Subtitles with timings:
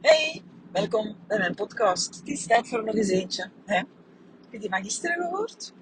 [0.00, 2.16] Hey, welkom bij mijn podcast.
[2.16, 3.50] Het is tijd voor nog eens eentje.
[3.64, 3.76] Hè?
[3.76, 3.86] Heb
[4.50, 5.72] je die van gisteren gehoord?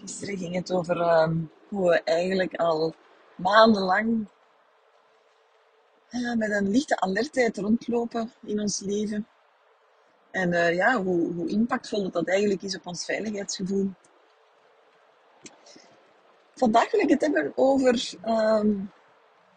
[0.00, 1.36] Gisteren ging het over ehm,
[1.68, 2.94] hoe we eigenlijk al
[3.36, 4.28] maandenlang
[6.10, 9.26] uh, met een lichte alertheid rondlopen in ons leven.
[10.30, 13.90] En uh, ja, hoe, hoe impactvol dat, dat eigenlijk is op ons veiligheidsgevoel.
[16.54, 18.90] Vandaag wil ik het hebben over um,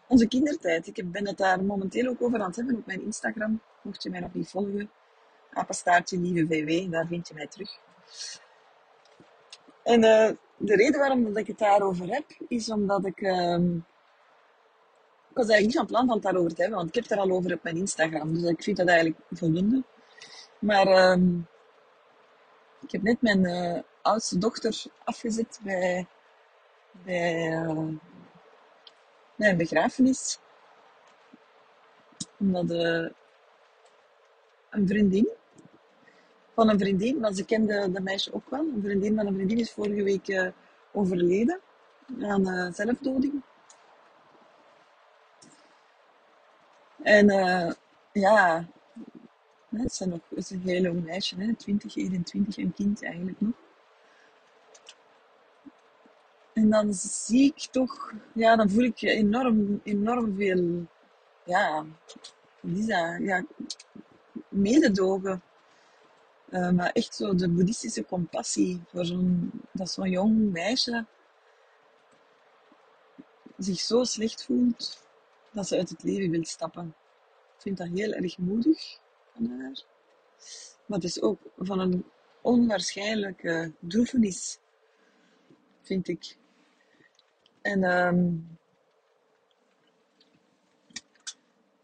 [0.08, 0.86] onze kindertijd.
[0.86, 3.60] Ik ben het daar momenteel ook over aan het hebben op mijn Instagram.
[3.82, 4.90] Mocht je mij nog niet volgen,
[5.52, 7.78] apenstaartje lieve VW, daar vind je mij terug.
[9.82, 13.20] En uh, de reden waarom dat ik het daarover heb, is omdat ik...
[13.20, 13.86] Um,
[15.30, 17.12] ik was eigenlijk niet van plan van het daarover te hebben, want ik heb het
[17.12, 18.34] er al over op mijn Instagram.
[18.34, 19.82] Dus ik vind dat eigenlijk voldoende.
[20.58, 21.46] Maar um,
[22.80, 26.06] ik heb net mijn uh, oudste dochter afgezet bij,
[27.04, 27.64] bij,
[29.38, 30.38] bij een begrafenis.
[32.38, 33.08] Omdat uh,
[34.70, 35.28] een vriendin
[36.54, 38.60] van een vriendin, want ze kende de meisje ook wel.
[38.60, 40.48] Een vriendin van een vriendin is vorige week uh,
[40.92, 41.60] overleden
[42.20, 43.42] aan uh, zelfdoding.
[47.02, 47.26] En
[48.12, 48.68] ja,
[49.68, 53.67] het is, nog, is een heel jong meisje, hè, 20, 21, een kind eigenlijk nog.
[56.58, 60.86] En dan zie ik toch, ja, dan voel ik enorm, enorm veel,
[61.44, 61.86] ja,
[62.60, 63.18] wat?
[63.20, 63.44] Ja,
[64.48, 65.42] mededogen.
[66.50, 71.06] Uh, maar echt zo de boeddhistische compassie voor zo'n, dat zo'n jong meisje
[73.56, 75.06] zich zo slecht voelt
[75.52, 76.94] dat ze uit het leven wil stappen.
[77.56, 78.98] Ik vind dat heel erg moedig
[79.34, 79.82] van haar.
[80.86, 82.04] Maar het is ook van een
[82.40, 84.58] onwaarschijnlijke droefenis,
[85.82, 86.36] vind ik.
[87.68, 88.58] En um,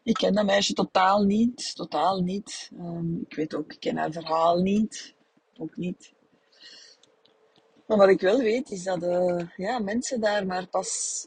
[0.02, 1.74] Ik ken dat meisje totaal niet.
[1.74, 2.70] Totaal niet.
[2.78, 5.14] Um, ik weet ook, ik ken haar verhaal niet.
[5.58, 6.12] Ook niet.
[7.86, 11.26] Maar wat ik wel weet, is dat uh, ja, mensen daar maar pas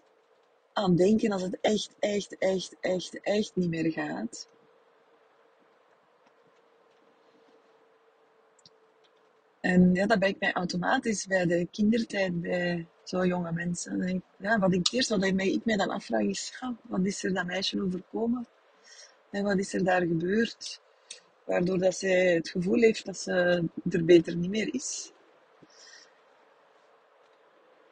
[0.73, 4.47] aan denken als het echt, echt, echt, echt, echt niet meer gaat.
[9.67, 14.23] En ja, dat ben ik mij automatisch bij de kindertijd bij zo jonge mensen.
[14.38, 17.45] Ja, wat ik het eerste wat ik mij, dan afvraag is, wat is er dat
[17.45, 18.47] meisje overkomen?
[19.29, 20.81] En wat is er daar gebeurd?
[21.45, 25.11] Waardoor dat zij het gevoel heeft dat ze er beter niet meer is.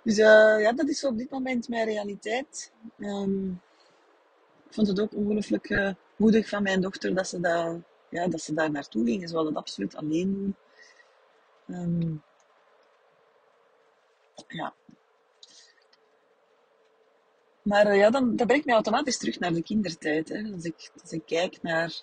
[0.03, 2.71] Dus uh, ja, dat is op dit moment mijn realiteit.
[2.99, 3.61] Um,
[4.67, 7.77] ik vond het ook ongelooflijk uh, moedig van mijn dochter dat ze, dat,
[8.09, 9.27] ja, dat ze daar naartoe ging.
[9.27, 10.55] Ze wilde dat absoluut alleen doen.
[11.67, 12.23] Um,
[14.47, 14.73] ja,
[17.65, 20.29] maar uh, ja, dan, brengt mij automatisch terug naar de kindertijd.
[20.29, 20.51] Hè.
[20.53, 20.65] Als,
[21.11, 22.01] ik, kijk naar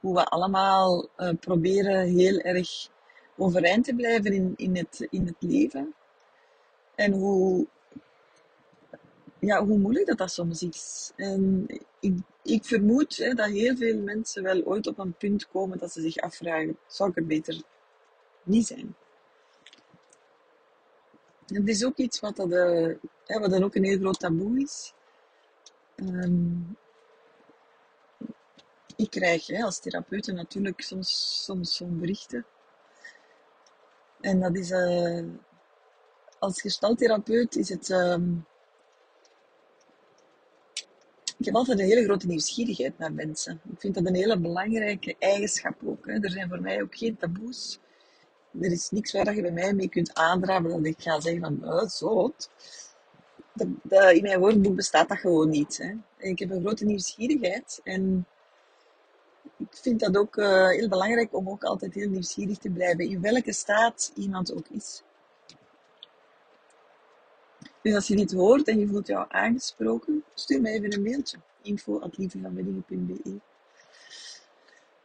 [0.00, 2.88] hoe we allemaal uh, proberen heel erg
[3.36, 5.94] overeind te blijven in, in, het, in het leven.
[6.94, 7.66] En hoe,
[9.38, 11.12] ja, hoe moeilijk dat, dat soms is.
[11.16, 11.66] En
[12.00, 15.92] ik, ik vermoed hè, dat heel veel mensen wel ooit op een punt komen dat
[15.92, 17.62] ze zich afvragen, zou ik er beter
[18.42, 18.94] niet zijn?
[21.52, 22.94] Het is ook iets wat, uh,
[23.26, 24.94] wat dan ook een heel groot taboe is.
[25.96, 26.76] Um,
[28.96, 32.46] ik krijg hè, als therapeut natuurlijk soms, soms zo'n berichten.
[34.20, 35.24] En dat is, uh,
[36.38, 38.46] als gestaltherapeut is het, um,
[41.38, 43.60] ik heb altijd een hele grote nieuwsgierigheid naar mensen.
[43.72, 46.06] Ik vind dat een hele belangrijke eigenschap ook.
[46.06, 46.12] Hè.
[46.12, 47.78] Er zijn voor mij ook geen taboes.
[48.60, 51.72] Er is niks waar je bij mij mee kunt aandraven dat ik ga zeggen van,
[51.72, 51.88] oh,
[54.12, 55.78] in mijn woordenboek bestaat dat gewoon niet.
[55.78, 55.94] Hè.
[56.28, 58.26] Ik heb een grote nieuwsgierigheid en
[59.58, 63.20] ik vind dat ook uh, heel belangrijk om ook altijd heel nieuwsgierig te blijven, in
[63.20, 65.02] welke staat iemand ook is.
[67.82, 71.38] Dus als je dit hoort en je voelt jou aangesproken, stuur mij even een mailtje.
[71.62, 73.40] info.lievevanweddingen.be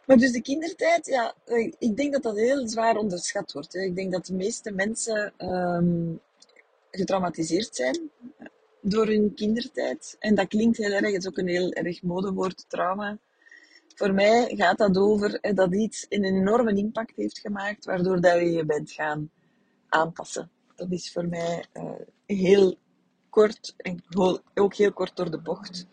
[0.07, 1.35] Maar dus de kindertijd, ja,
[1.79, 3.73] ik denk dat dat heel zwaar onderschat wordt.
[3.73, 3.79] Hè.
[3.79, 6.19] Ik denk dat de meeste mensen um,
[6.91, 8.09] getraumatiseerd zijn
[8.81, 10.15] door hun kindertijd.
[10.19, 13.17] En dat klinkt heel erg, het is ook een heel erg modewoord, trauma.
[13.95, 18.51] Voor mij gaat dat over dat iets een enorme impact heeft gemaakt, waardoor dat je
[18.51, 19.31] je bent gaan
[19.89, 20.51] aanpassen.
[20.75, 21.91] Dat is voor mij uh,
[22.25, 22.77] heel
[23.29, 24.03] kort en
[24.53, 25.85] ook heel kort door de bocht.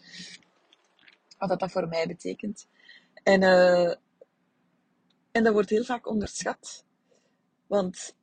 [1.38, 2.66] Wat dat, voor mij betekent.
[3.22, 3.92] En, uh,
[5.34, 6.84] en dat wordt heel vaak onderschat.
[7.66, 8.14] Want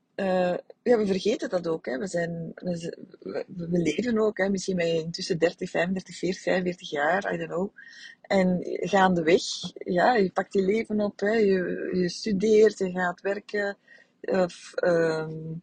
[0.83, 1.85] ja, we vergeten dat ook.
[1.85, 1.97] Hè.
[1.97, 4.49] We, zijn, we, leven ook, hè.
[4.49, 7.69] misschien je intussen 30, 35, 40, 45 jaar, I don't know.
[8.21, 9.43] En gaandeweg,
[9.73, 11.31] ja, je pakt je leven op, hè.
[11.31, 13.77] Je, je studeert, je gaat werken.
[14.21, 15.61] Of, um,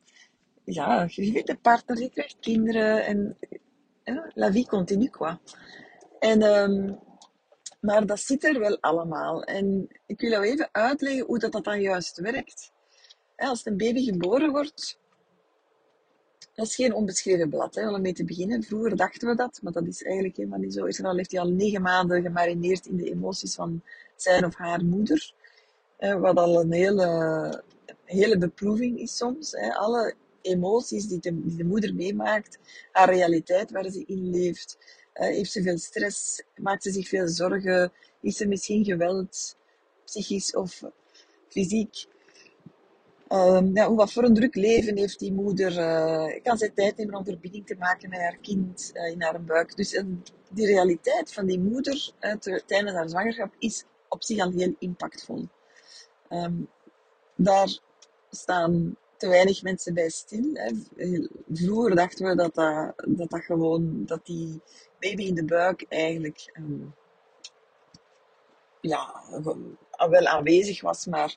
[0.65, 3.07] ja, je vindt een partner, je krijgt kinderen.
[3.07, 3.37] En
[4.35, 5.39] la vie continue, quoi.
[6.19, 6.99] En, um,
[7.81, 9.43] maar dat zit er wel allemaal.
[9.43, 12.73] En ik wil jou even uitleggen hoe dat, dat dan juist werkt.
[13.37, 14.99] Als een baby geboren wordt,
[16.55, 18.63] dat is geen onbeschreven blad, hè, om mee te beginnen.
[18.63, 20.85] Vroeger dachten we dat, maar dat is eigenlijk helemaal niet zo.
[20.85, 23.83] Israël heeft hij al negen maanden gemarineerd in de emoties van
[24.17, 25.33] zijn of haar moeder.
[25.99, 27.63] Wat al een hele,
[28.05, 29.55] hele beproeving is soms.
[29.57, 32.59] Alle emoties die de, die de moeder meemaakt,
[32.93, 34.79] haar realiteit waar ze in leeft.
[35.19, 36.43] Heeft ze veel stress?
[36.57, 37.93] Maakt ze zich veel zorgen?
[38.21, 39.57] Is er misschien geweld,
[40.05, 40.83] psychisch of
[41.49, 42.07] fysiek?
[43.29, 45.73] Um, wat voor een druk leven heeft die moeder?
[45.73, 49.45] Uh, kan zij tijd nemen om verbinding te maken met haar kind uh, in haar
[49.45, 49.77] buik?
[49.77, 50.05] Dus uh,
[50.51, 52.13] die realiteit van die moeder
[52.67, 55.49] tijdens haar zwangerschap is op zich al heel impactvol.
[56.31, 56.69] Um,
[57.37, 57.79] daar
[58.31, 60.59] staan te weinig mensen bij stil.
[61.53, 64.61] Vroeger dachten we dat dat, dat, dat gewoon, dat die
[65.01, 66.95] baby in de buik eigenlijk um,
[68.81, 69.23] ja,
[70.11, 71.37] wel aanwezig was, maar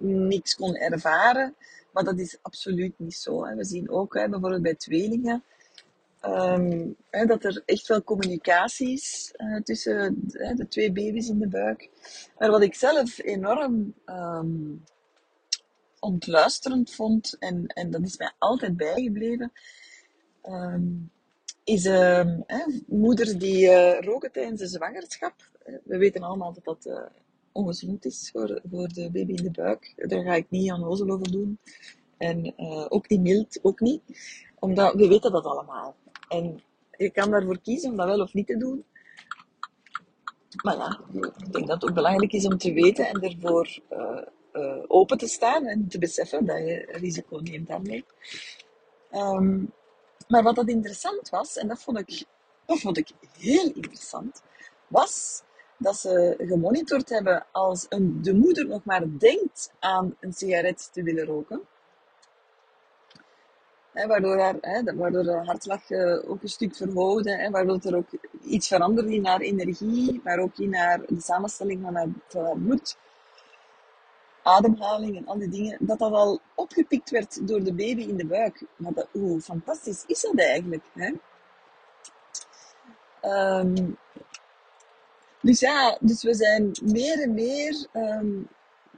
[0.00, 1.54] niks kon ervaren.
[1.92, 3.56] Maar dat is absoluut niet zo.
[3.56, 5.44] We zien ook hè, bijvoorbeeld bij tweelingen
[7.10, 11.48] hè, dat er echt wel communicatie is uh, tussen de, de, twee baby's in de
[11.48, 11.90] buik.
[12.38, 14.84] Maar wat ik zelf enorm um,
[16.00, 19.52] ontluisterend vond, en, en dat is mij altijd bijgebleven,
[20.48, 21.10] um,
[21.64, 25.34] is hè, moeders die uh, roken tijdens de zwangerschap.
[25.84, 27.06] We weten allemaal dat dat uh,
[27.52, 29.92] ongezond is voor, voor de baby in de buik.
[29.96, 31.58] Daar ga ik niet aan ozel over doen.
[32.16, 34.02] En uh, ook niet mild, ook niet.
[34.58, 35.96] Omdat we weten dat allemaal.
[36.28, 36.60] En
[36.96, 38.84] je kan daarvoor kiezen om dat wel of niet te doen.
[40.62, 43.78] Maar ja, ik denk dat het ook belangrijk is om te weten en ervoor
[44.58, 48.04] uh, open te staan en te beseffen dat je risico neemt daarmee.
[49.12, 49.72] Um,
[50.28, 52.24] maar wat dat interessant was, en dat vond ik,
[52.66, 53.08] dat vond ik
[53.38, 54.42] heel interessant,
[54.86, 55.42] was
[55.78, 61.02] dat ze gemonitord hebben als een, de moeder nog maar denkt aan een sigaret te
[61.02, 61.60] willen roken.
[63.92, 64.56] waardoor, haar,
[64.96, 67.36] waardoor de hartslag uh, ook een stuk verhoogde.
[67.36, 68.08] Hè, waardoor er ook
[68.42, 72.58] iets veranderde in haar energie, maar ook in haar, de samenstelling van haar, van haar
[72.58, 72.96] bloed.
[74.48, 75.76] Ademhaling en al die dingen.
[75.80, 78.62] Dat dat al opgepikt werd door de baby in de buik.
[78.76, 80.84] Maar dat, hoe fantastisch is dat eigenlijk?
[80.94, 81.12] Hè?
[83.22, 83.98] Um,
[85.40, 88.48] dus ja, dus we zijn meer en meer um,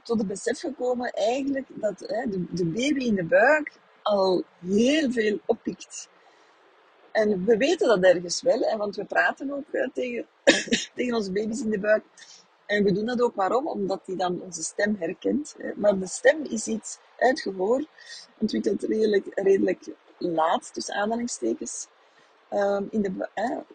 [0.03, 3.71] tot het besef gekomen eigenlijk dat hè, de, de, baby in de buik
[4.01, 6.09] al heel veel oppikt.
[7.11, 10.25] En we weten dat ergens wel, hè, want we praten ook uh, tegen,
[10.95, 12.03] tegen onze baby's in de buik.
[12.71, 13.67] En we doen dat ook waarom?
[13.67, 15.55] Omdat die dan onze stem herkent.
[15.75, 17.85] Maar de stem is iets uit gehoor,
[18.39, 19.87] ontwikkeld redelijk, redelijk
[20.17, 21.87] laat, tussen aanhalingstekens,
[22.51, 23.27] um, in, de,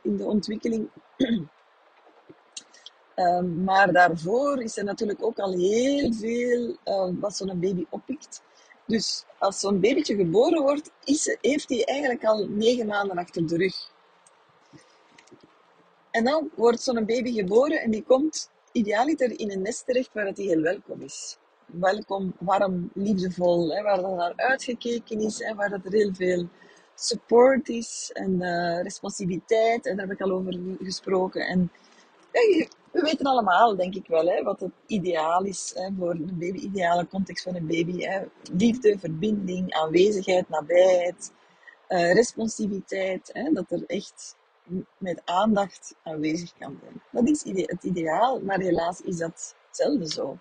[0.03, 0.89] in de ontwikkeling.
[3.17, 8.43] Um, maar daarvoor is er natuurlijk ook al heel veel uh, wat zo'n baby oppikt.
[8.87, 13.57] Dus als zo'n babytje geboren wordt, is, heeft hij eigenlijk al negen maanden achter de
[13.57, 13.91] rug.
[16.11, 20.27] En dan wordt zo'n baby geboren en die komt idealiter in een nest terecht waar
[20.27, 21.39] het heel welkom is.
[21.67, 26.49] Welkom, warm, liefdevol, hè, waar er naar uitgekeken is, hè, waar er heel veel
[26.95, 29.87] support is en uh, responsiviteit.
[29.87, 31.47] En daar heb ik al over gesproken.
[31.47, 31.71] En
[32.93, 36.59] we weten allemaal, denk ik wel, hè, wat het ideaal is hè, voor een baby,
[36.59, 38.01] ideale context voor een baby.
[38.01, 38.23] Hè.
[38.53, 41.33] Liefde, verbinding, aanwezigheid, nabijheid,
[41.89, 43.31] uh, responsiviteit.
[43.33, 44.37] Hè, dat er echt
[44.99, 47.03] met aandacht aanwezig kan zijn.
[47.11, 50.39] Dat is het ideaal, maar helaas is dat zelden zo.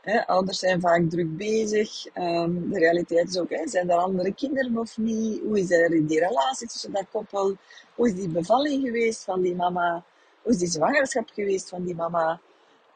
[0.00, 2.16] Hè, ouders zijn vaak druk bezig.
[2.16, 5.40] Um, de realiteit is ook, zijn er andere kinderen of niet?
[5.40, 7.56] Hoe is er die relatie tussen dat koppel?
[7.94, 10.04] Hoe is die bevalling geweest van die mama?
[10.44, 12.40] hoe is die zwangerschap geweest van die mama?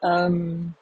[0.01, 0.75] Um,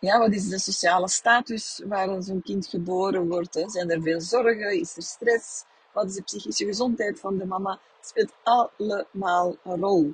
[0.00, 3.64] ja, wat is de sociale status waar zo'n kind geboren wordt?
[3.66, 4.80] Zijn er veel zorgen?
[4.80, 5.64] Is er stress?
[5.98, 7.80] Wat is de psychische gezondheid van de mama?
[8.00, 10.12] Speelt allemaal een rol.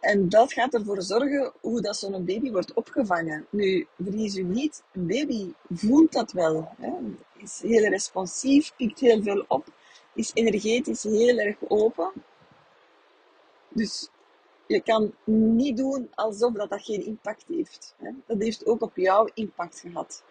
[0.00, 3.46] En dat gaat ervoor zorgen hoe dat zo'n baby wordt opgevangen.
[3.50, 6.68] Nu, verlies u niet, een baby voelt dat wel.
[6.76, 6.92] Hè?
[7.36, 9.66] Is heel responsief, pikt heel veel op,
[10.14, 12.12] is energetisch heel erg open.
[13.68, 14.08] Dus
[14.66, 17.94] je kan niet doen alsof dat, dat geen impact heeft.
[17.98, 18.10] Hè.
[18.26, 20.22] Dat heeft ook op jou impact gehad.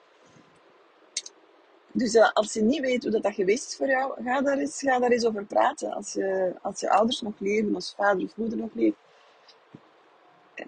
[1.96, 4.58] Dus uh, als je niet weet hoe dat, dat geweest is voor jou, ga daar
[4.58, 5.94] eens, ga daar eens over praten.
[5.94, 8.98] Als je, als je ouders nog leven, als vader of moeder nog leeft.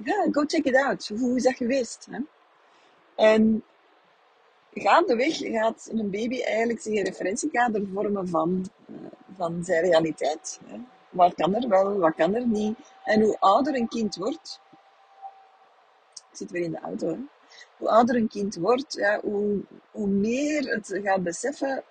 [0.03, 1.07] Ja, go check it out.
[1.07, 2.07] Hoe is dat geweest?
[2.11, 2.19] Hè?
[3.15, 3.63] En
[4.73, 8.97] gaandeweg gaat een baby eigenlijk zich een referentiekader vormen van, uh,
[9.35, 10.59] van zijn realiteit.
[10.65, 10.77] Hè?
[11.09, 12.77] Wat kan er wel, wat kan er niet?
[13.03, 14.59] En hoe ouder een kind wordt,
[16.31, 17.17] ik zit weer in de auto, hè?
[17.77, 19.59] Hoe ouder een kind wordt, ja, hoe,
[19.91, 21.83] hoe meer het gaat beseffen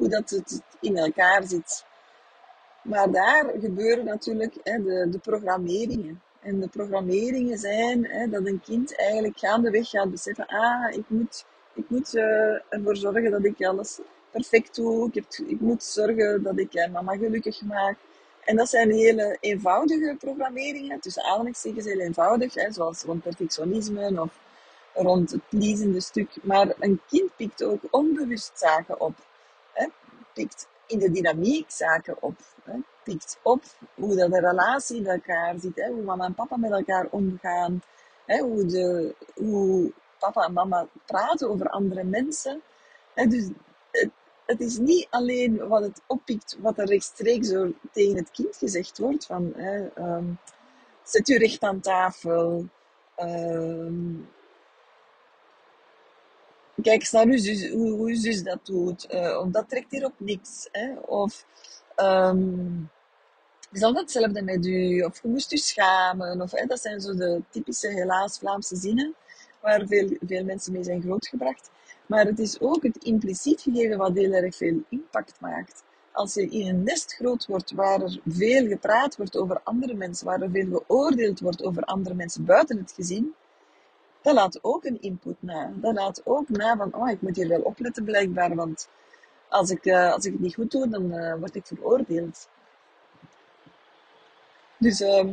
[0.00, 1.84] hoe dat het in elkaar zit.
[2.82, 6.22] Maar daar gebeuren natuurlijk hè, de, de programmeringen.
[6.40, 11.44] En de programmeringen zijn hè, dat een kind eigenlijk gaandeweg gaat beseffen, ah, ik moet,
[11.74, 12.22] ik moet uh,
[12.68, 14.00] ervoor zorgen dat ik alles
[14.30, 15.10] perfect doe.
[15.46, 17.96] Ik, moet zorgen dat ik uh, mama gelukkig maak.
[18.44, 24.38] En dat zijn hele eenvoudige programmeringen, tussen aanhalingstekens heel eenvoudig, hè, zoals rond perfectionisme of
[24.94, 26.36] rond het pleasende stuk.
[26.42, 29.14] Maar een kind pikt ook onbewust zaken op.
[29.72, 29.86] Hè,
[30.34, 32.36] pikt in de dynamiek zaken op.
[32.64, 33.62] Hè, pikt op
[33.94, 37.82] hoe de relatie in elkaar zit, hè, hoe mama en papa met elkaar omgaan,
[38.24, 42.62] hè, hoe, de, hoe papa en mama praten over andere mensen.
[43.14, 43.48] Hè, dus
[44.46, 47.48] het, is niet alleen wat het oppikt, wat er rechtstreeks
[47.92, 50.38] tegen het kind gezegd wordt, van hè, um,
[51.02, 52.66] zet u recht aan tafel,
[53.18, 54.28] um,
[56.82, 60.14] kijk naar uw zus, hoe, hoe uw zus dat doet, uh, dat trekt hier op
[60.16, 61.46] niks, hè, of
[61.96, 62.90] um,
[63.72, 67.14] is altijd hetzelfde met u, of je moest u schamen, of hè, dat zijn zo
[67.14, 69.14] de typische helaas Vlaamse zinnen,
[69.60, 71.70] waar veel, veel mensen mee zijn grootgebracht.
[72.06, 75.82] Maar het is ook het impliciet gegeven wat heel erg veel impact maakt.
[76.12, 80.26] Als je in een nest groot wordt waar er veel gepraat wordt over andere mensen,
[80.26, 83.34] waar er veel geoordeeld wordt over andere mensen buiten het gezin,
[84.22, 85.72] dat laat ook een input na.
[85.74, 88.88] Dat laat ook na van, oh, ik moet hier wel opletten blijkbaar, want
[89.48, 92.48] als ik, uh, als ik het niet goed doe, dan uh, word ik veroordeeld.
[94.78, 95.28] Dus uh,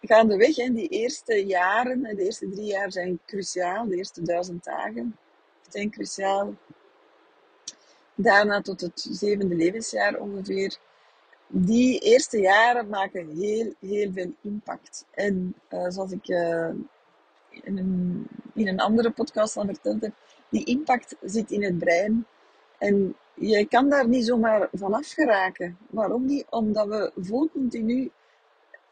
[0.00, 5.16] gaandeweg, hè, die eerste jaren, de eerste drie jaar zijn cruciaal, de eerste duizend dagen
[5.68, 6.54] zijn cruciaal.
[8.14, 10.76] Daarna tot het zevende levensjaar ongeveer.
[11.46, 15.04] Die eerste jaren maken heel, heel veel impact.
[15.10, 16.28] En uh, zoals ik
[17.62, 20.14] in, een, in een andere podcast al verteld heb,
[20.48, 22.26] die impact zit in het brein.
[22.78, 25.78] En je kan daar niet zomaar vanaf geraken.
[25.90, 26.46] Waarom niet?
[26.50, 28.10] Omdat we vol continu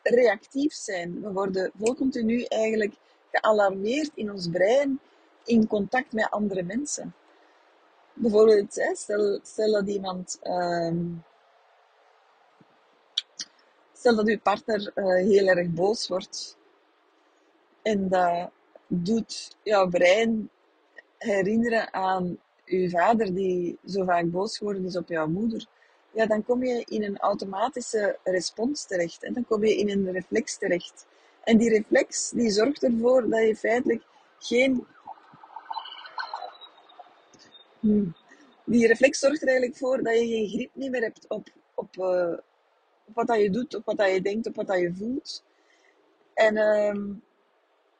[0.02, 1.21] reactief zijn.
[1.21, 2.95] We worden vol continu eigenlijk
[3.31, 5.00] gealarmeerd in ons brein
[5.45, 7.14] in contact met andere mensen.
[8.14, 10.38] Bijvoorbeeld, stel, stel dat iemand.
[10.42, 11.25] Um,
[13.92, 16.57] stel dat uw partner uh, heel erg boos wordt.
[17.83, 18.51] En dat
[18.87, 20.51] doet jouw brein
[21.19, 25.67] herinneren aan uw vader die zo vaak boos geworden is op jouw moeder.
[26.12, 29.23] Ja, dan kom je in een automatische respons terecht.
[29.23, 31.07] En dan kom je in een reflex terecht.
[31.45, 34.03] En die reflex die zorgt ervoor dat je feitelijk
[34.39, 34.87] geen
[37.83, 38.15] Hmm.
[38.65, 41.97] Die reflex zorgt er eigenlijk voor dat je geen grip niet meer hebt op, op,
[41.97, 42.33] uh,
[43.05, 45.45] op wat dat je doet, op wat dat je denkt, op wat dat je voelt.
[46.35, 47.15] En uh,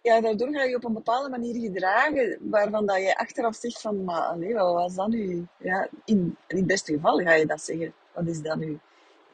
[0.03, 4.05] ja, daardoor ga je op een bepaalde manier gedragen waarvan dat je achteraf zegt van,
[4.05, 5.47] maar wat was dat nu?
[5.59, 7.95] Ja, in, het beste geval ga je dat zeggen.
[8.15, 8.79] Wat is dat nu?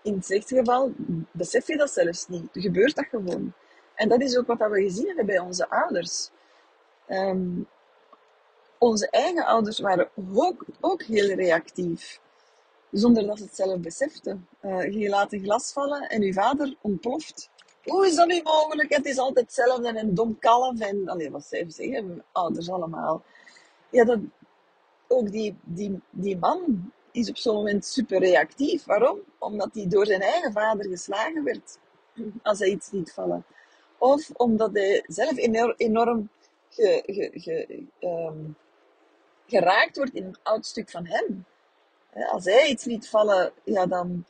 [0.03, 0.93] In het slechtste geval
[1.31, 2.49] besef je dat zelfs niet.
[2.53, 3.53] Gebeurt dat gewoon.
[3.95, 6.31] En dat is ook wat we gezien hebben bij onze ouders.
[7.09, 7.69] Um,
[8.79, 12.21] onze eigen ouders waren ook, ook heel reactief.
[12.91, 14.49] Zonder dat ze het zelf beseften.
[14.63, 17.51] Uh, je laat een glas vallen en je vader ontploft.
[17.89, 18.95] Hoe is dat nu mogelijk?
[18.95, 20.81] Het is altijd hetzelfde en dom kalf.
[20.81, 23.23] En allee, wat zij zeggen, ouders allemaal.
[23.91, 24.19] Ja, dat,
[25.09, 28.85] ook die, die, die man is op zo'n moment super reactief.
[28.85, 29.19] Waarom?
[29.39, 31.79] Omdat hij door zijn eigen vader geslagen werd
[32.43, 33.45] als hij iets liet vallen.
[33.99, 36.29] Of omdat hij zelf enorm, enorm
[36.69, 37.03] ge,
[37.33, 38.57] ge, um,
[39.47, 41.45] geraakt wordt in een oud stuk van hem.
[42.31, 44.25] Als hij iets liet vallen, ja, dan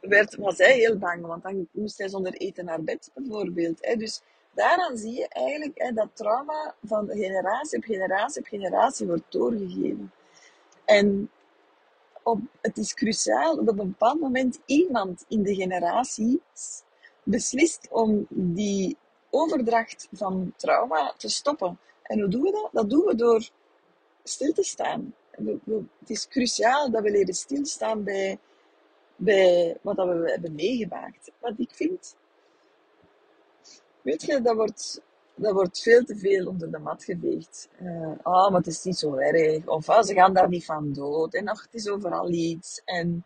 [0.00, 3.80] werd, was hij heel bang, want dan moest hij zonder eten naar bed, bijvoorbeeld.
[3.98, 4.22] Dus
[4.54, 10.12] daaraan zie je eigenlijk dat trauma van generatie op generatie op generatie wordt doorgegeven.
[10.84, 11.30] En
[12.22, 16.42] op, het is cruciaal dat op een bepaald moment iemand in de generatie
[17.22, 18.96] beslist om die
[19.30, 21.78] overdracht van trauma te stoppen.
[22.02, 22.68] En hoe doen we dat?
[22.72, 23.48] Dat doen we door
[24.22, 25.14] stil te staan.
[25.98, 28.38] het is cruciaal dat we leren stilstaan bij,
[29.20, 31.30] bij wat we hebben meegemaakt.
[31.38, 32.16] Wat ik vind,
[34.02, 35.02] weet je, dat wordt
[35.40, 37.68] dat wordt veel te veel onder de mat geveegd.
[37.82, 39.66] Uh, ah, maar het is niet zo erg.
[39.66, 41.34] Of ah, ze gaan daar niet van dood.
[41.34, 42.82] En ach, het is overal iets.
[42.84, 43.24] En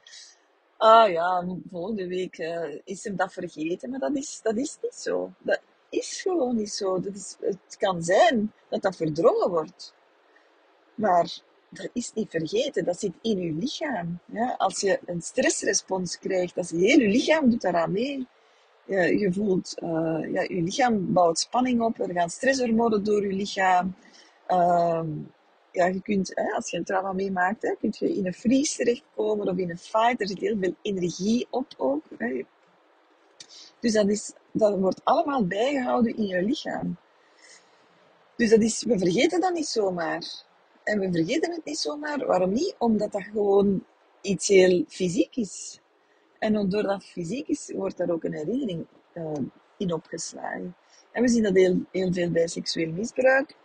[0.77, 3.91] ah ja, volgende week uh, is hem dat vergeten.
[3.91, 5.33] Maar dat is, dat is niet zo.
[5.39, 5.61] Dat
[5.91, 7.01] is gewoon niet zo.
[7.01, 9.95] Dat is, het kan zijn dat dat verdrongen wordt.
[10.95, 11.39] Maar
[11.75, 12.85] dat is niet vergeten.
[12.85, 14.19] Dat zit in je lichaam.
[14.57, 18.27] Als je een stressrespons krijgt, dat heel je lichaam doet daaraan mee.
[18.87, 21.99] Je, je voelt, uh, ja, je lichaam bouwt spanning op.
[21.99, 23.95] Er gaan stresshormonen door je lichaam.
[24.49, 25.03] Uh,
[25.73, 28.77] ja, je kunt, hè, als je een trauma meemaakt, hè, kun je in een freeze
[28.77, 30.21] terechtkomen of in een fight.
[30.21, 32.05] Er zit heel veel energie op ook.
[32.19, 32.45] Hè.
[33.81, 36.97] Dus dat, is, dat wordt allemaal bijgehouden in je lichaam.
[38.37, 40.45] Dus dat is, we vergeten dat niet zomaar.
[40.85, 42.27] En we vergeten het niet zomaar.
[42.27, 42.75] Waarom niet?
[42.79, 43.85] Omdat dat gewoon
[44.21, 45.81] iets heel fysiek is.
[46.39, 49.33] En doordat dat fysiek is, wordt daar ook een herinnering uh,
[49.77, 50.77] in opgeslagen.
[51.13, 53.57] En we zien dat heel, heel veel bij seksueel misbruik.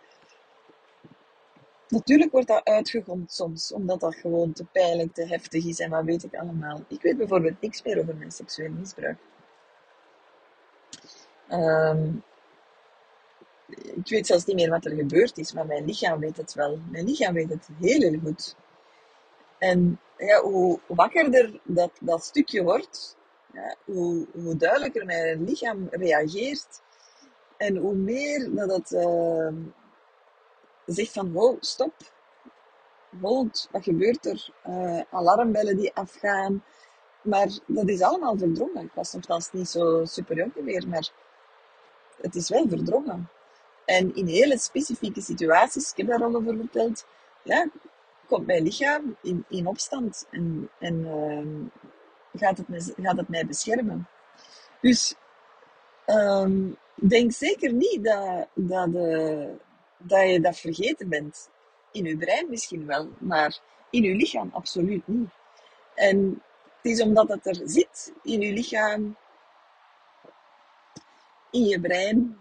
[1.88, 6.04] Natuurlijk wordt dat uitgegond soms, omdat dat gewoon te pijnlijk, te heftig is en wat
[6.04, 6.84] weet ik allemaal.
[6.88, 9.18] Ik weet bijvoorbeeld niks meer over mijn seksueel misbruik.
[11.52, 12.24] Um,
[13.70, 16.80] ik weet zelfs niet meer wat er gebeurd is, maar mijn lichaam weet het wel.
[16.92, 18.56] Mijn lichaam weet het heel, heel goed.
[19.58, 23.18] En ja, hoe wakkerder dat, dat stukje wordt,
[23.54, 26.82] ja, hoe, hoe duidelijker mijn lichaam reageert.
[27.58, 29.54] En hoe meer dat het uh,
[30.86, 31.94] zegt van, wow, stop.
[33.22, 34.50] Hold, wat gebeurt er?
[34.68, 36.64] Uh, alarmbellen die afgaan.
[37.22, 38.84] Maar dat is allemaal verdrongen.
[38.84, 41.12] Ik was nogthans niet zo super jong meer, maar
[42.22, 43.30] het is wel verdrongen.
[43.89, 47.05] En in hele specifieke situaties, ik heb daar al over verteld,
[47.43, 47.69] ja,
[48.27, 54.08] komt mijn lichaam in, in opstand en, en uh, gaat, het gaat het mij beschermen.
[54.81, 55.15] Dus
[56.05, 59.55] um, denk zeker niet dat, dat, de,
[59.98, 61.50] dat je dat vergeten bent.
[61.91, 65.29] In je brein misschien wel, maar in je lichaam absoluut niet.
[65.96, 66.43] En
[66.81, 69.17] het is omdat het er zit in je lichaam,
[71.51, 72.38] in je brein,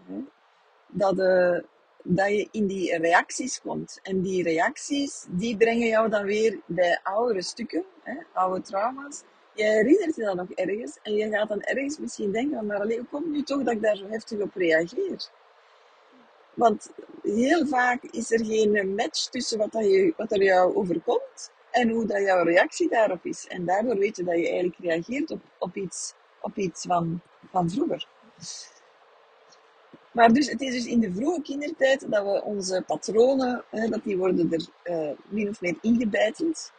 [0.89, 1.59] dat, uh,
[2.03, 3.99] dat je in die reacties komt.
[4.03, 9.23] En die reacties, die brengen jou dan weer bij oudere stukken, hè, oude trauma's.
[9.53, 12.97] Je herinnert je dat nog ergens en je gaat dan ergens misschien denken, maar alleen,
[12.97, 15.29] hoe komt nu toch dat ik daar zo heftig op reageer?
[16.53, 16.89] Want
[17.21, 21.89] heel vaak is er geen match tussen wat, dat je, wat er jou overkomt en
[21.89, 23.47] hoe dat jouw reactie daarop is.
[23.47, 27.21] En daardoor weet je dat je eigenlijk reageert op, op iets, op iets van,
[27.51, 28.07] van vroeger.
[30.19, 34.03] Maar dus, het is dus in de vroege kindertijd dat we onze patronen, hè, dat
[34.03, 36.71] die worden er uh, min of meer ingebeiteld.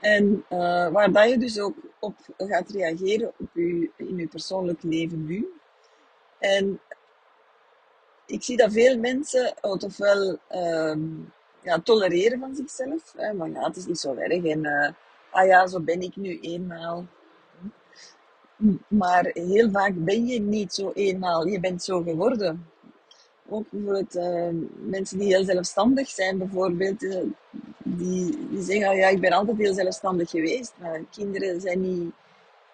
[0.00, 4.82] En uh, waar dat je dus ook op gaat reageren op je, in je persoonlijk
[4.82, 5.48] leven nu.
[6.38, 6.80] En
[8.26, 13.12] ik zie dat veel mensen het ofwel um, ja, tolereren van zichzelf.
[13.16, 14.44] Hè, maar ja, het is niet zo erg.
[14.44, 14.88] En uh,
[15.30, 17.06] ah ja, zo ben ik nu eenmaal.
[18.88, 21.46] Maar heel vaak ben je niet zo eenmaal.
[21.46, 22.66] Je bent zo geworden.
[23.48, 27.22] Ook bijvoorbeeld uh, mensen die heel zelfstandig zijn, bijvoorbeeld, uh,
[27.78, 30.72] die, die zeggen: Ja, ik ben altijd heel zelfstandig geweest.
[30.80, 32.12] Maar kinderen zijn niet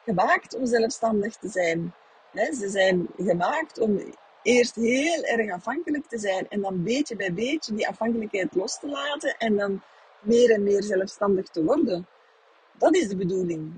[0.05, 1.95] gemaakt om zelfstandig te zijn.
[2.35, 4.01] Ze zijn gemaakt om
[4.43, 8.89] eerst heel erg afhankelijk te zijn en dan beetje bij beetje die afhankelijkheid los te
[8.89, 9.83] laten en dan
[10.21, 12.07] meer en meer zelfstandig te worden.
[12.79, 13.73] Dat is de bedoeling.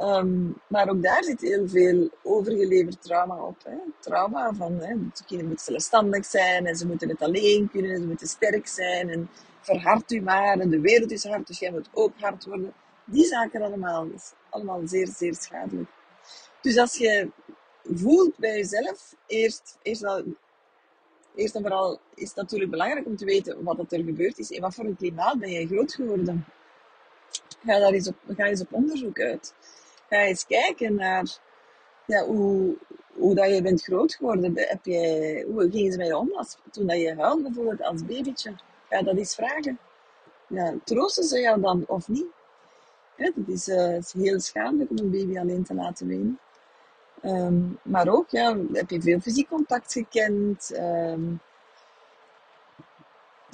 [0.00, 3.64] Um, maar ook daar zit heel veel overgeleverd trauma op.
[3.64, 3.76] Hè.
[4.00, 8.06] Trauma van hè, de kinderen moeten zelfstandig zijn en ze moeten het alleen kunnen, ze
[8.06, 9.28] moeten sterk zijn en
[9.60, 12.72] verhard u maar en de wereld is hard, dus jij moet ook hard worden.
[13.04, 15.88] Die zaken allemaal, is allemaal zeer, zeer schadelijk.
[16.60, 17.30] Dus als je
[17.94, 20.24] voelt bij jezelf, eerst, eerst, wel,
[21.34, 24.50] eerst en vooral is het natuurlijk belangrijk om te weten wat er gebeurd is.
[24.50, 26.44] In wat voor een klimaat ben je groot geworden?
[27.64, 29.54] Ga daar eens op, ga eens op onderzoek uit.
[30.08, 31.38] Ga eens kijken naar
[32.06, 32.76] ja, hoe,
[33.12, 34.52] hoe dat je bent groot geworden.
[34.54, 38.04] Heb je, hoe gingen ze met je om als, toen dat je huilde bijvoorbeeld als
[38.04, 38.54] babytje?
[38.88, 39.78] Ga dat eens vragen.
[40.48, 42.26] Ja, troosten ze jou dan of niet?
[43.16, 46.38] Ja, dat is, is heel schadelijk om een baby alleen te laten wenen.
[47.22, 50.78] Um, maar ook, ja, heb je veel fysiek contact gekend?
[50.78, 51.40] Um,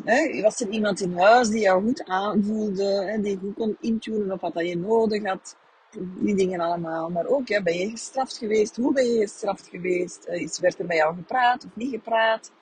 [0.04, 4.32] hè, was er iemand in huis die jou goed aanvoelde, hè, die goed kon intunen
[4.32, 5.56] op wat je nodig had?
[5.98, 7.10] Die dingen allemaal.
[7.10, 8.76] Maar ook, ben je gestraft geweest?
[8.76, 10.26] Hoe ben je gestraft geweest?
[10.28, 12.52] Uh, is, werd er met jou gepraat of niet gepraat?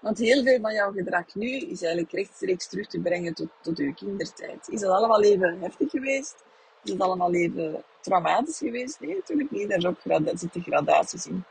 [0.00, 3.78] Want heel veel van jouw gedrag nu is eigenlijk rechtstreeks terug te brengen tot, tot
[3.78, 4.68] je kindertijd.
[4.68, 6.44] Is dat allemaal even heftig geweest?
[6.82, 9.00] Is dat allemaal even traumatisch geweest?
[9.00, 9.68] Nee, natuurlijk niet.
[9.68, 11.44] Daar zitten gradaties in.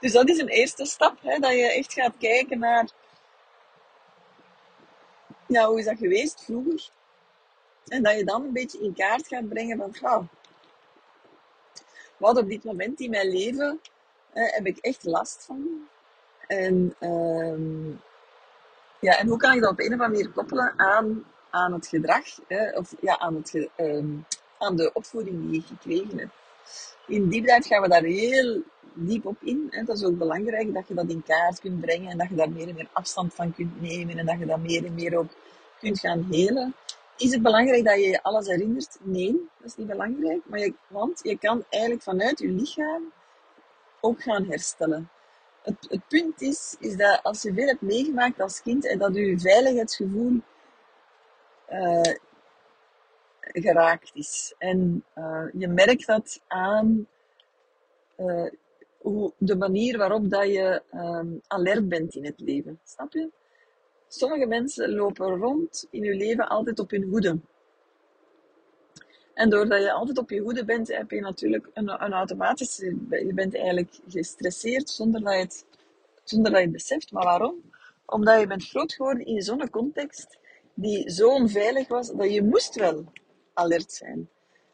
[0.00, 2.90] Dus dat is een eerste stap, hè, dat je echt gaat kijken naar
[5.46, 6.90] ja, hoe is dat geweest vroeger?
[7.86, 10.28] En dat je dan een beetje in kaart gaat brengen van,
[12.16, 13.80] wat op dit moment in mijn leven
[14.32, 15.88] eh, heb ik echt last van.
[16.46, 17.90] En, ehm,
[19.00, 21.86] ja, en hoe kan ik dat op een of andere manier koppelen aan, aan het
[21.86, 22.24] gedrag,
[22.74, 24.08] of ja, aan, het, ehm,
[24.58, 26.32] aan de opvoeding die je gekregen hebt.
[27.06, 28.62] In die tijd gaan we daar heel
[28.94, 29.66] diep op in.
[29.70, 29.84] Hè.
[29.84, 32.50] Dat is ook belangrijk dat je dat in kaart kunt brengen en dat je daar
[32.50, 35.30] meer en meer afstand van kunt nemen en dat je dat meer en meer ook
[35.80, 36.74] kunt gaan helen.
[37.16, 38.98] Is het belangrijk dat je je alles herinnert?
[39.00, 40.40] Nee, dat is niet belangrijk.
[40.46, 43.12] Maar je, want je kan eigenlijk vanuit je lichaam
[44.00, 45.10] ook gaan herstellen.
[45.62, 49.14] Het, het punt is, is dat als je veel hebt meegemaakt als kind en dat
[49.14, 50.40] je veiligheidsgevoel
[51.70, 52.14] uh,
[53.40, 54.54] geraakt is.
[54.58, 57.06] En uh, je merkt dat aan
[58.16, 58.50] uh,
[58.98, 62.80] hoe, de manier waarop dat je um, alert bent in het leven.
[62.84, 63.30] Snap je?
[64.14, 67.38] Sommige mensen lopen rond in hun leven altijd op hun hoede.
[69.34, 72.96] En doordat je altijd op je hoede bent, heb je natuurlijk een, een automatische...
[73.10, 75.64] Je bent eigenlijk gestresseerd zonder dat, je het,
[76.24, 77.12] zonder dat je beseft.
[77.12, 77.70] Maar waarom?
[78.06, 80.38] Omdat je bent groot geworden in zo'n context
[80.74, 83.04] die zo onveilig was, dat je moest wel
[83.54, 84.28] alert zijn.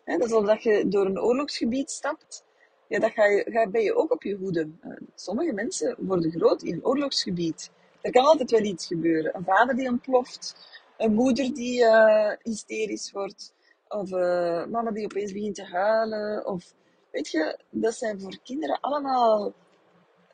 [0.05, 2.45] dat is alsof je door een oorlogsgebied stapt.
[2.89, 4.69] Ja, dat ga je, ga, ben je ook op je hoede.
[4.81, 7.71] Eh, sommige mensen worden groot in oorlogsgebied.
[8.01, 9.37] Er kan altijd wel iets gebeuren.
[9.37, 10.57] Een vader die ontploft,
[10.97, 13.55] een moeder die uh, hysterisch wordt,
[13.89, 16.47] of uh, mama die opeens begint te huilen.
[16.47, 16.75] Of,
[17.11, 19.53] weet je, dat zijn voor kinderen allemaal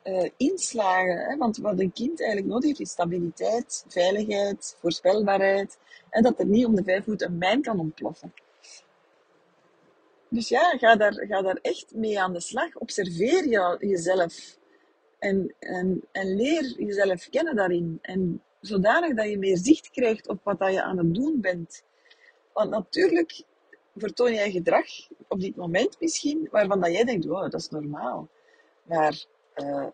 [0.03, 1.17] uh, inslagen.
[1.17, 1.37] Hè?
[1.37, 5.77] Want wat een kind eigenlijk nodig heeft, is stabiliteit, veiligheid, voorspelbaarheid.
[6.09, 8.33] En dat er niet om de vijf voet een mijn kan ontploffen.
[10.29, 12.75] Dus ja, ga daar, ga daar echt mee aan de slag.
[12.75, 13.47] Observeer
[13.79, 14.57] jezelf.
[15.19, 17.99] En, en, en leer jezelf kennen daarin.
[18.01, 21.83] En zodanig dat je meer zicht krijgt op wat dat je aan het doen bent.
[22.53, 23.43] Want natuurlijk
[23.95, 24.85] vertoon jij gedrag
[25.27, 28.29] op dit moment misschien, waarvan dat jij denkt, wow, dat is normaal.
[28.83, 29.25] Maar
[29.55, 29.87] uh,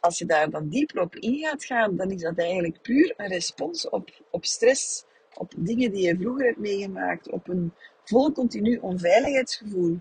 [0.00, 3.28] als je daar dan dieper op in gaat gaan, dan is dat eigenlijk puur een
[3.28, 7.72] respons op, op stress, op dingen die je vroeger hebt meegemaakt, op een
[8.04, 9.98] vol continu onveiligheidsgevoel.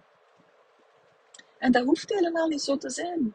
[1.58, 3.34] En dat hoeft helemaal niet zo te zijn.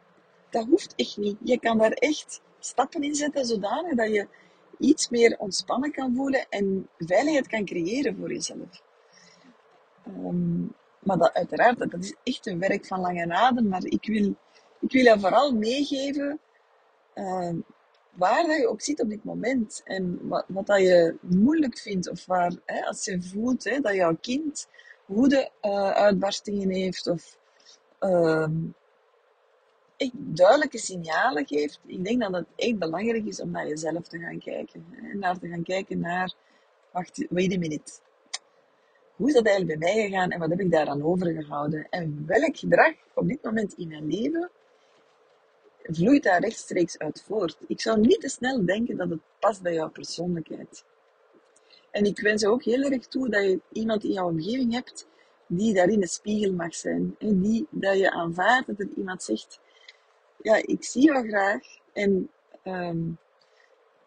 [0.51, 1.37] Dat hoeft echt niet.
[1.45, 4.29] Je kan daar echt stappen in zetten zodanig dat je
[4.79, 8.83] iets meer ontspannen kan voelen en veiligheid kan creëren voor jezelf.
[10.07, 13.69] Um, maar dat, uiteraard, dat is echt een werk van lange adem.
[13.69, 14.35] Maar ik wil,
[14.81, 16.41] ik wil je vooral meegeven
[17.15, 17.55] uh,
[18.13, 19.81] waar dat je ook zit op dit moment.
[19.85, 22.11] En wat, wat dat je moeilijk vindt.
[22.11, 24.69] Of waar, hè, als je voelt hè, dat jouw kind
[25.07, 27.07] woede-uitbarstingen uh, heeft.
[27.07, 27.39] Of
[28.01, 28.49] uh,
[29.99, 31.81] echt duidelijke signalen geeft.
[31.87, 34.87] Ik denk dat het echt belangrijk is om naar jezelf te gaan kijken.
[34.91, 36.35] Hè, naar te gaan kijken naar...
[36.93, 37.93] Wacht, wait a minute.
[39.17, 41.87] Hoe is dat eigenlijk bij mij gegaan en wat heb ik daaraan overgehouden?
[41.91, 44.51] En welk gedrag op dit moment in mijn leven
[45.83, 47.57] vloeit daar rechtstreeks uit voort.
[47.67, 50.85] Ik zou niet te snel denken dat het past bij jouw persoonlijkheid.
[51.91, 55.07] En ik wens je ook heel erg toe dat je iemand in jouw omgeving hebt
[55.47, 57.17] die daarin een spiegel mag zijn.
[57.19, 59.61] En die, dat je aanvaardt dat er iemand zegt,
[60.43, 62.31] ja, ik zie jou graag en
[62.65, 63.19] um,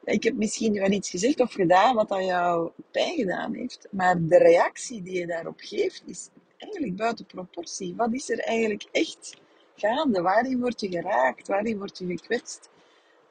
[0.04, 4.28] ik heb misschien wel iets gezegd of gedaan wat aan jou pijn gedaan heeft, maar
[4.28, 7.96] de reactie die je daarop geeft is eigenlijk buiten proportie.
[7.96, 9.42] Wat is er eigenlijk echt
[9.76, 10.22] gaande?
[10.22, 11.48] Waarin word je geraakt?
[11.48, 12.70] Waarin word je gekwetst?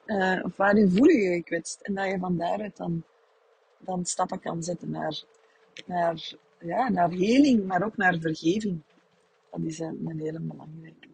[0.06, 1.80] Uh, of waarin voel je je gekwetst?
[1.80, 3.02] En dat je van daaruit dan,
[3.78, 5.22] dan stappen kan zetten naar,
[5.86, 8.82] naar, ja, naar heling, maar ook naar vergeving.
[9.50, 11.09] Dat is een, een hele belangrijke.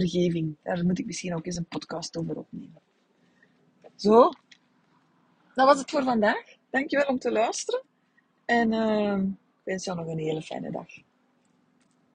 [0.00, 2.80] Vergeving, daar moet ik misschien ook eens een podcast over opnemen.
[3.94, 4.30] Zo,
[5.54, 6.44] dat was het voor vandaag.
[6.70, 7.82] Dankjewel om te luisteren.
[8.44, 10.86] En uh, ik wens jou nog een hele fijne dag.